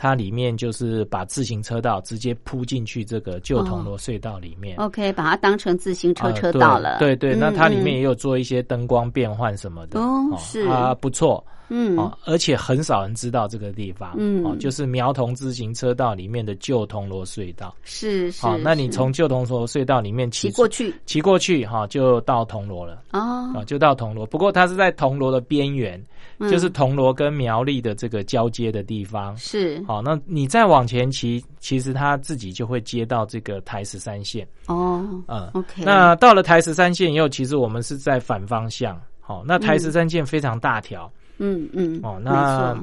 [0.00, 4.76] 它里面就是把自行车道直接铺进去这个旧铜锣隧道里面。
[4.78, 7.00] OK，把它当成自行车车道了。
[7.00, 9.98] 对对，那它里面也有做一些灯光变换什么的。
[9.98, 11.44] 哦，是啊，不错。
[11.70, 14.14] 嗯，哦，而且很少人知道这个地方。
[14.16, 17.74] 嗯，哦，就是苗桐自行车道里面的旧铜锣隧道。
[17.82, 18.40] 是是。
[18.40, 23.02] 好，那你从旧铜锣隧道里面骑过去，骑过去哈，就到铜锣了。
[23.10, 24.24] 哦，啊，就到铜锣。
[24.24, 26.00] 不过它是在铜锣的边缘。
[26.40, 30.00] 就是铜锣跟苗栗的这个交接的地方，是好。
[30.00, 34.46] 那你再往前骑，其实它自己就会接到这个台十三线。
[34.66, 35.82] 哦，嗯，OK。
[35.84, 39.00] 那到了台十三线以后，其实我们是在反方向。
[39.20, 41.10] 好，那台十三线非常大条。
[41.38, 41.98] 嗯嗯。
[42.04, 42.78] 哦，那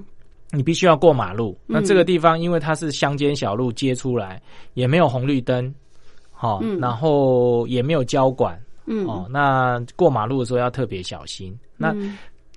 [0.52, 1.58] 你必须要过马路。
[1.66, 4.42] 那这个地方因为它是乡间小路接出来，
[4.74, 5.74] 也没有红绿灯，
[6.34, 8.62] 好，然后也没有交管。
[8.86, 9.08] 嗯。
[9.08, 11.58] 哦，那过马路的时候要特别小心。
[11.78, 11.96] 那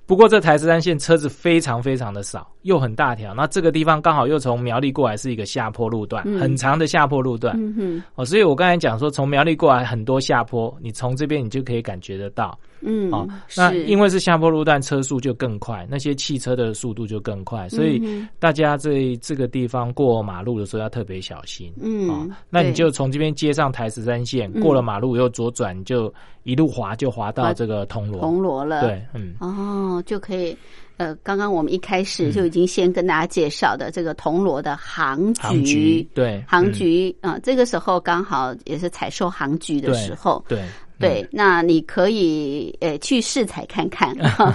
[0.09, 3.35] 不过这台十三线车子非常非常的少，又很大条。
[3.35, 7.55] 那这个地方刚好又从苗栗过来，是一个下坡路段，很长的下坡路段。
[8.15, 12.59] 哦，所以我刚才讲说，从苗栗过来很多下坡，你从这边你就可以感觉得到。
[12.81, 18.01] 嗯，哦，那因为是下坡路段，车速就更快，那些汽车的速度就更快，所以
[18.39, 21.73] 大家在这个地方过马路的时候要特别小心。
[21.81, 26.13] 嗯，那你就从这边接上台十三线，过了马路又左转，就
[26.45, 28.21] 一路滑就滑到这个铜锣。
[28.21, 30.57] 铜锣了，对，嗯，哦，哦，就可以。
[30.99, 40.69] 呃，刚刚我们一开始就已经先跟大家介绍的这个铜锣的杭菊，杭菊对行局啊、这个时候刚好也是采收行局的时候，对对，
[41.31, 44.13] 那你可以呃去试采看看。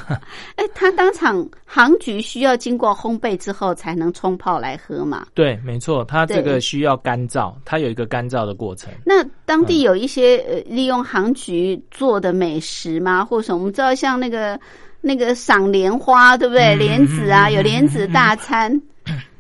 [0.56, 5.26] 哎，它当场杭菊需要经过烘焙之后才能冲泡来喝嘛？
[5.34, 8.92] 对，没错，它这对个需要干燥，它有一个干燥的过程。
[9.06, 13.24] 那当地有一些呃利用杭菊做的美食吗？
[13.24, 13.60] 或者什么？
[13.60, 14.60] 我们知道像那个
[15.00, 16.76] 那个赏莲花，对不对？
[16.76, 18.82] 嗯莲子啊，嗯有莲子大餐。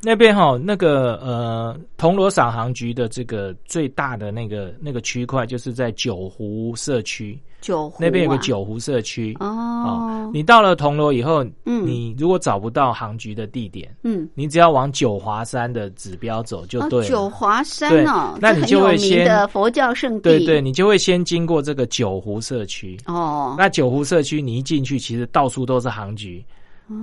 [0.01, 9.33] 那边哈、那个呃，铜锣赏杭菊的这个最大的那个那个区块，就是在九湖社区九湖、啊、那边有个九湖社区。
[9.39, 17.07] 哦，你到了铜锣以后，嗯你如果找不到杭菊的地点，嗯，你只要往九华山的指标走就对。
[17.07, 20.21] 九华山哦，那你就会的佛教圣地。
[20.21, 22.97] 对对，你就会先经过这个九湖社区。
[23.05, 26.43] 哦，那九湖社区，你一进去，其实到处都是杭菊。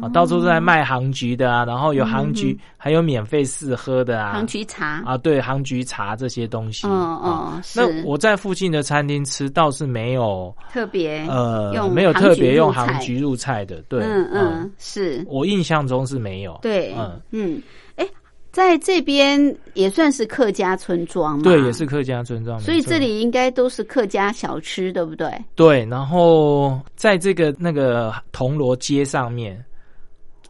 [0.03, 5.03] 啊，到处都在卖杭菊的啊，然后有杭菊，还有免费试喝的啊，嗯杭菊茶。
[5.05, 6.86] 啊，对，杭菊茶这些东西。
[6.86, 13.82] 嗯啊嗯，是那我在附近的餐厅吃倒是没有，特别呃，用没有特别用杭菊入菜的。
[13.88, 16.59] 对，嗯嗯，是，我印象中是没有。
[16.62, 17.62] 对，嗯嗯，
[17.97, 18.07] 哎，
[18.51, 22.59] 在这边也算是客家村庄嘛，对，也是客家村庄。
[22.61, 25.30] 所以这里应该都是客家小吃，对不对？
[25.55, 29.62] 对，然后在这个那个铜锣街上面，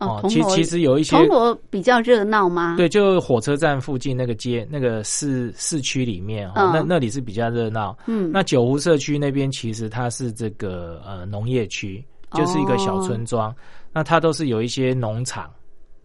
[0.01, 7.97] 哦，其其实有一些铜锣比较热闹吗？，对，就火车站附近那个街，那个市市区里面哦，嗯那那里是比较热闹。
[8.07, 13.55] 嗯，那九湖社区那边其实它是这个呃农业区，就是一个小村庄，
[13.93, 15.51] 那它都是有一些农场。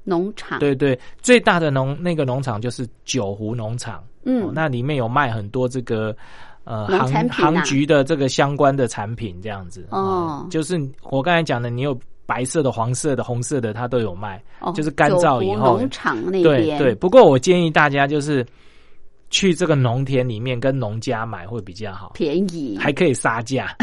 [0.03, 6.15] 农场，对对，最大的农那个农场就是九湖农场，嗯哦，那里面有卖很多这个。
[6.67, 10.81] 呃，农杭产品啊杭菊的这个相关的产品，这样子哦嗯就是
[11.11, 18.45] 我刚才讲的，你有白色的、黄色的、红色的，它都有卖，哦就是干燥以后农场那边，对对，不过我建议大家就是
[19.29, 23.75] 去这个农田里面跟农家买会比较好，便宜，还可以杀价。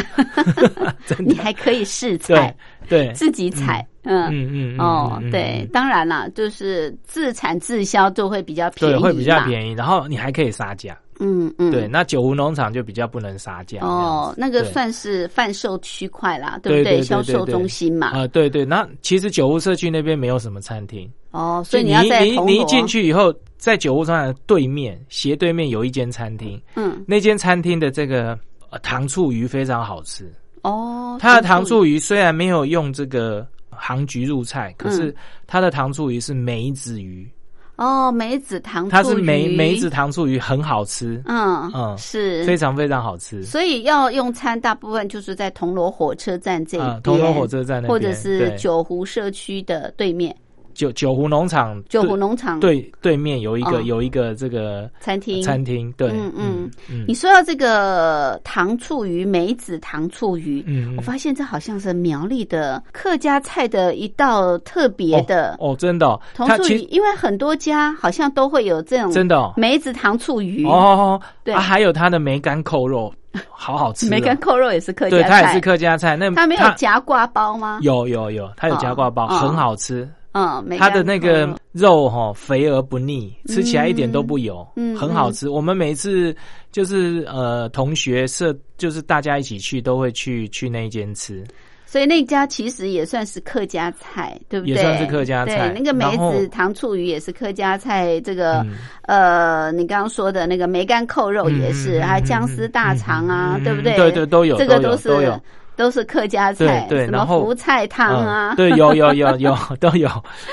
[1.07, 2.57] 真你，还可以试对采，
[2.89, 4.27] 对，自己采，嗯。
[4.27, 10.97] 嗯嗯嗯哦对，当然啦，就是自产自销就会比较便宜对，会比较便宜，然后你还可以杀价。
[11.21, 13.81] 嗯嗯，对，那九湖农场就比较不能杀价。
[13.81, 17.03] 哦，那个算是贩售区块啦，对不对？
[17.03, 18.09] 销售中心嘛。
[18.09, 28.39] 啊，对对，那其实九湖社区那边没有什么餐厅，哦，所以你要在你一进，去以后，在九湖商场的对面斜对面有一间餐厅，嗯，那间餐厅的这个
[28.71, 30.33] 呃糖醋鱼非常好吃。
[30.63, 31.99] 哦，它的糖醋鱼。
[31.99, 34.93] 虽然没有用这个杭菊入菜，可嗯。
[34.93, 37.29] 是它的糖醋鱼是梅子鱼，
[37.77, 42.45] 哦，梅子糖醋它是梅鱼梅子，糖醋鱼，很好吃，嗯嗯是。
[42.45, 43.43] 非常非常好吃。
[43.43, 50.37] 所以要用餐，大部分就是在铜锣火车站这一边，啊，铜锣火车站那边，或者是九湖社区的对面，
[50.75, 55.43] 九九湖农场九湖农场对对面有一个、哦有一个这个餐厅。
[55.43, 73.13] 餐厅，对，嗯嗯嗯你说到这个糖醋鱼，梅子糖醋鱼，嗯，我发现这好像是苗栗的客家菜的一道特别的哦，真的、哦，糖醋鱼，因为很多家好像都会有这种真的哦，梅子糖醋鱼，哦，对啊，还有它的梅干扣肉，
[73.51, 77.81] 好好吃、哦， 梅干扣肉也是客家菜对，它也是客家菜，那它没有夹挂包吗？
[77.83, 80.09] 有有有，它有夹挂包，哦很好吃。
[80.33, 85.49] 嗯，梅它的那个肉肉哈、肥而不腻，吃起来一点都不油，嗯很好吃。
[85.49, 86.35] 我们每次
[86.71, 91.45] 就是呃同学社，就是大家一起去都会去去那一间吃。
[91.85, 94.75] 所以那家其实也算是客家菜，对不对？
[94.75, 98.19] 也算是客家菜对，那个梅子糖醋鱼也是客家菜。
[98.23, 98.73] 这个、嗯
[99.03, 103.95] 呃，你刚刚说的那个梅干扣肉也是，还有姜丝大肠啊，嗯对不对？
[103.95, 105.41] 对对都有这个都有是
[105.77, 110.09] 都是客家菜，对对然后福菜汤啊，嗯，对，有有有有 都有，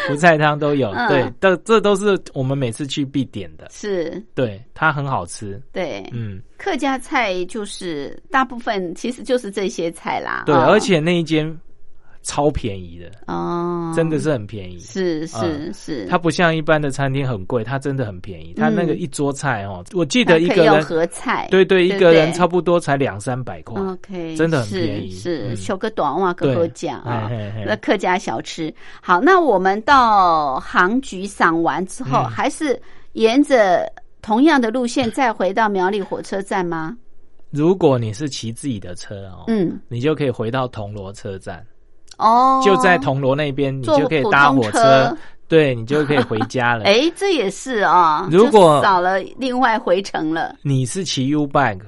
[0.07, 1.07] 福菜汤都有，嗯。
[1.09, 10.43] 对，这这都是我们每次去必点的，是，对，它很好吃，对，嗯，客家菜就是大部分其实就是这些菜啦。
[10.45, 11.45] 对，哦而且那一间
[12.21, 18.53] 超便宜的，哦，真的是很便宜，是是嗯是，它不像一般的餐厅很贵，它真的很便宜。
[18.55, 18.99] 它那个嗯。
[18.99, 23.81] 一桌菜哦，我记得一个人，合菜，对对，一个人差不多才两三百块。
[23.81, 25.11] OK，真的很是便宜。
[25.11, 25.55] 是嗯。
[25.55, 27.31] 修个短袜对可喝讲啊
[27.65, 28.73] 那客家小吃。
[29.01, 32.29] 好，那我们到杭菊赏完之后，嗯。
[32.29, 32.79] 还是
[33.13, 33.91] 沿着
[34.21, 36.97] 同样的路线再回到苗栗火车站吗？
[37.51, 41.65] 如果你是骑自己的车哦，嗯，你就可以回到铜锣车站，
[42.19, 45.17] 哦，就在铜锣那边，你就可以搭火车
[45.49, 46.83] 对你就可以回家了。
[46.87, 50.55] 哎，这也是啊，如果就少了另外回程了。
[50.61, 51.81] 你是骑 U bike，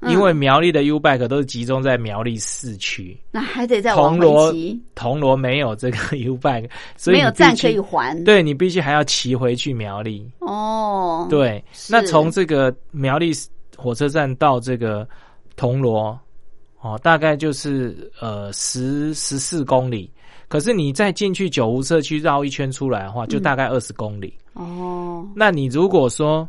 [0.00, 4.54] 嗯因为苗栗的 U Bike 都是集中在苗栗市区，那还得再往铜锣，
[4.94, 10.30] 铜锣没有这个 U Bike，所以没有站可以还。，对你必须还要骑回去苗栗。
[10.40, 13.32] 哦，对，那从这个苗栗
[13.76, 15.06] 火车站到这个
[15.56, 16.18] 铜锣，
[16.94, 20.10] 哦，大概就是呃十十四公里。
[20.48, 24.32] 可是你再进去九湖社区绕一圈出来的话，就大概二十公里。
[24.52, 26.48] 哦，那你如果说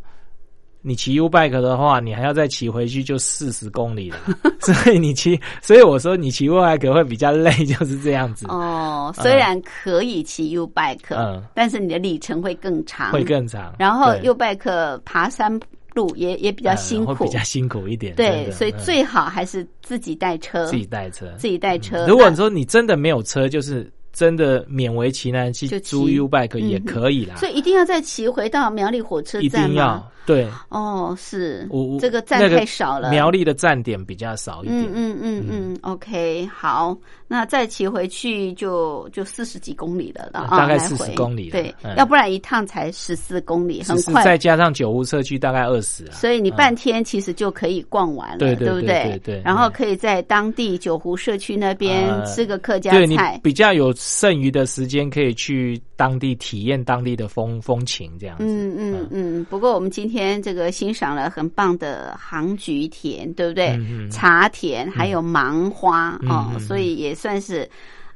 [0.83, 4.17] 你骑 U bike 的话，你还要再骑回去，就四十公里了。
[4.61, 13.73] 所以你骑，所以我说你骑 U bike 会比较累，就是这样子，哦，虽然可以骑 U bike，、嗯但是你的里程会更长，会更长。
[13.79, 15.59] 然后 U bike 爬山
[15.97, 18.13] 路也也比较辛苦，嗯比较辛苦一点。
[18.15, 18.77] 对，所以嗯。
[18.85, 21.97] 最好还是自己带车，自己带车，自己带车。
[22.01, 30.11] 那如果你说你真的没有车，就是真的勉为其难去租 U bike 嗯也可以啦，所以一定要再骑回到苗栗火车一定要？
[30.28, 30.47] 对。
[30.69, 31.67] 哦，是
[31.99, 34.84] 这个站太少了，苗栗的站点比较少一点。
[34.84, 36.95] 嗯嗯嗯嗯，OK，好，
[37.28, 44.23] 那再骑回去就就四十几公里了大概来回40公里了对，嗯要不然一趟才十四公里，很快。
[44.23, 49.03] 再加上九湖社区大概二十啊，所以你嗯半天其实就可以逛完了，对对对不对？
[49.03, 53.39] 对对然后嗯可以在当地九湖社区那边呃吃个客家对你菜。
[53.41, 58.43] 比较有剩余的时间，可以去当地体验当地的风风情，这样子。
[58.45, 63.80] 嗯嗯嗯，不过我们今天这个欣赏了很棒的杭菊田，对不对？
[64.09, 67.70] 茶田还有芒花、嗯哦，嗯所以也算是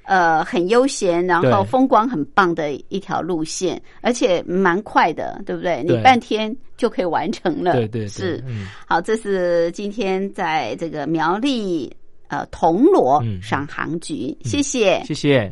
[0.06, 5.84] 呃很悠闲，然后风光很棒的一条路线，而且蛮快的，对不对？
[5.84, 7.74] 你半天就可以完成了。
[7.74, 8.44] 对对对是。
[8.48, 11.92] 嗯好，这是今天在这个苗栗
[12.30, 15.04] 呃铜锣赏杭菊，谢谢。
[15.06, 15.52] 谢谢。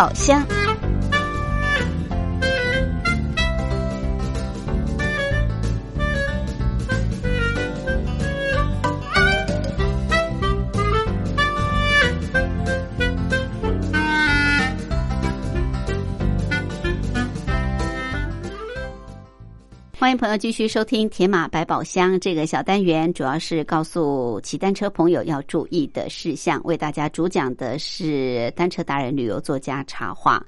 [0.00, 0.59] 保鲜。
[20.10, 26.60] 欢迎朋友继续收听《铁马百宝箱》这个小单元，主要是告诉骑单车朋友要注意的事项。
[26.64, 30.44] 为大家主讲的是单车达人、旅游作家茶话。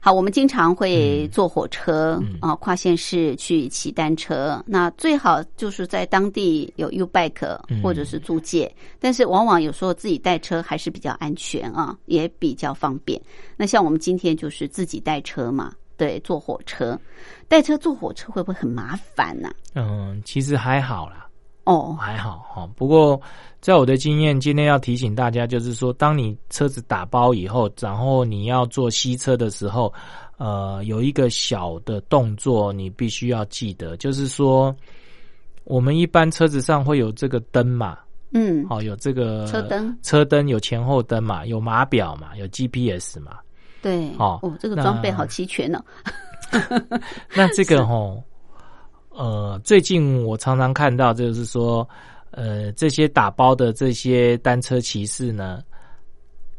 [0.00, 4.62] 好，我们经常会坐火车啊、跨县市去骑单车。
[4.66, 13.18] 那最好就是在当地有 U bike 或者是租借，但是往往有时候自己带车还是比较安全啊，也比较方便。
[13.56, 15.72] 那像我们今天就是自己带车嘛。
[16.00, 16.98] 对，坐火车，
[17.46, 21.28] 带车坐火车会不会很麻烦呢、嗯，其实还好啦，
[21.64, 22.66] 哦，还好哈。
[22.74, 23.20] 不过，
[23.60, 29.92] 在我的经验，今天要提醒大家，就是说，当你车子打包以后，然后你要坐西车的时候，
[30.38, 34.74] 呃，有一个小的动作你必须要记得，就是说，
[35.64, 37.98] 我们一般车子上会有这个灯嘛，
[38.32, 43.36] 嗯，好、有这个车灯，车灯有前后灯嘛，有码表嘛，有 GPS 嘛。
[43.82, 45.80] 对，哦哦，这个装备好齐全哦。
[47.34, 48.22] 那这个 吼，
[49.10, 51.88] 呃，最近我常常看到，就是说，
[52.30, 55.62] 呃，这些打包的这些单车骑士呢，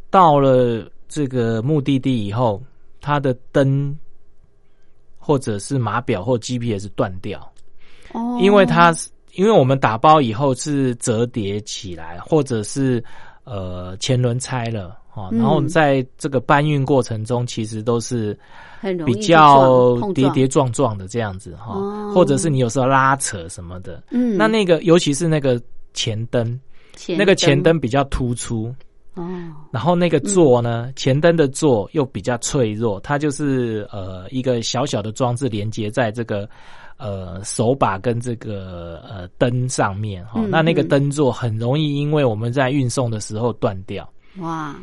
[0.10, 2.62] 到了这个目的地以后，
[3.02, 3.98] 他的灯
[5.18, 7.40] 或者是码表或 GPS 断掉，
[8.14, 13.04] 哦，因为它是因为我们打包以后是折叠起来，或者是
[13.44, 15.01] 呃前轮拆了。
[15.14, 18.38] 哦，然后嗯在这个搬运过程中，其实都是
[19.06, 22.12] 比较跌跌撞撞的这样子哈，哦。
[22.16, 24.02] 或者是你有时候拉扯什么的。
[24.12, 25.62] 嗯，那那个尤其是那个
[25.94, 26.60] 前灯，
[27.18, 27.80] 那个前灯。
[27.80, 28.74] 比较突出，
[29.16, 29.28] 哦，
[29.72, 36.48] 然后那个座呢，前灯的座又比较脆弱，它就是呃一个小小的装置连接在这个
[36.98, 40.88] 呃手把跟这个呃灯上面哈、嗯那那个嗯。
[40.88, 44.08] 灯座很容易因为我们在运送的时候断掉。
[44.38, 44.76] 哇，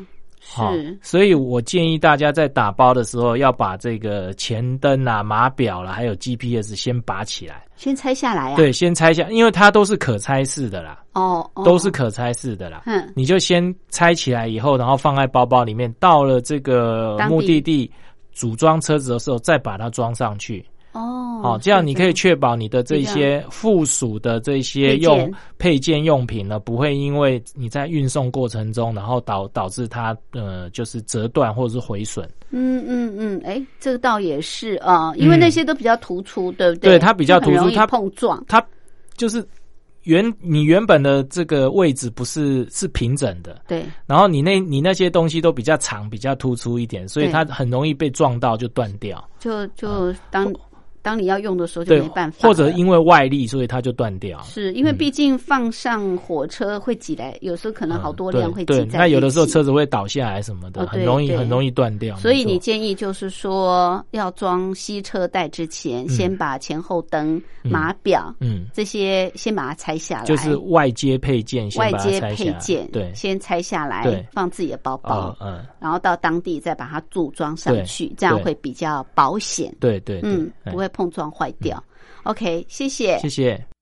[0.46, 7.64] 好是，所以我建议大家在打包的时候要把这个前灯啊、码表啦，还有 GPS 先拔起来。
[7.76, 12.82] 先拆下来啊。，对，先拆下，因为它都是可拆式的啦，哦，哦都是可拆式的啦。
[12.86, 17.90] 嗯你就先拆起来以后，然后放在包包里面，到了这个目的地
[18.32, 20.64] 组装车子的时候，再把它装上去。
[20.98, 32.28] 哦，好、这样你可以确保你的这些附属的这些用配件用品呢，不会因为你在运送过程中，然后导导致它呃就是折断或者是毁损。
[32.50, 36.92] 嗯嗯嗯，哎，这个倒也是啊，因为那些都比较突出，对不对？
[36.92, 38.42] 对它比较突出它碰撞。
[38.48, 38.64] 它
[39.16, 39.46] 就是
[40.04, 49.22] 原你原本的这个位置不是是平整的，对，然后你那你那些东西都比较长、比较突出一点，所以它很容易被撞到就断掉。
[49.38, 50.50] 就就当
[51.02, 54.40] 当你要用的时候就没办，法，或者因为外力，所以它就断掉。
[54.42, 58.98] 是因为毕竟放上火车会挤来，有时候可能好多嗯辆会挤在。
[58.98, 62.16] 那有的时候车子会倒下来什么的，很容易很容易断掉。
[62.16, 81.82] 所以你建议就是说，要装吸车带之前，先把前后灯、码表嗯，这些先把它拆下来，就是外接配件先外接拆下来配件，对，先拆下来对，放自己的包包哦，嗯，然后到当地再把它组装上去，这样会比较保险，对对对，嗯，哎不会碰撞坏掉。
[82.24, 83.18] OK，谢谢谢。
[83.28, 83.77] 谢。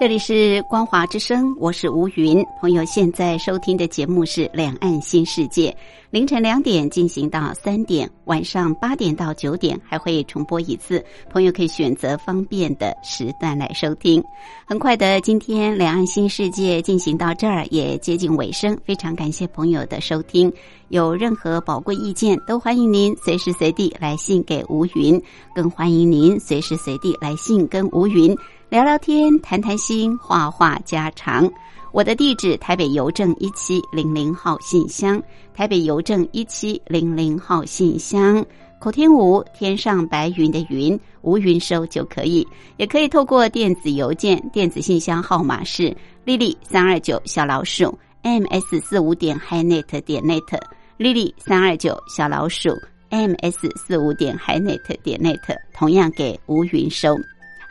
[0.00, 2.42] 这里是光华之声，我是吴云。
[2.58, 5.70] 朋友现在收听的节目是《两岸新世界》，
[6.08, 11.04] 凌晨两点进行到三点，晚上八点到九点还会重播一次。
[11.28, 14.24] 朋友可以选择方便的时段来收听。
[14.64, 20.50] 很快的，今天《两岸新世界》进行到这儿也接近尾声，非常感谢朋友的收听。
[20.88, 25.22] 有任何宝贵意见，都欢迎您随时随地来信给吴云，
[25.54, 28.34] 更欢迎您随时随地来信跟吴云。
[28.70, 31.50] 聊聊天，谈谈心，话话家常。
[31.90, 35.20] 我的地址：台北邮政一七零零号信箱，
[35.52, 38.46] 台北邮政一七零零号信箱。
[38.78, 42.46] 口天吴，天上白云的云，吴云收就可以。
[42.76, 45.92] 也可以透过电子邮件，电子信箱号码是
[46.24, 50.60] lily 三二九小老鼠 ms 四五点 hinet 点 net。
[50.96, 57.18] lily 三二九小老鼠 ms 四五点 hinet 点 net，同样给吴云收。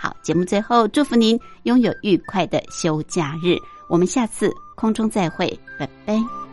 [0.02, 3.58] 好，节目最后祝福您拥有愉快的休假日。
[3.89, 6.49] 我们下次空中再会，拜拜。